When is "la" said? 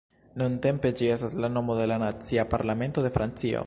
1.45-1.51, 1.93-2.01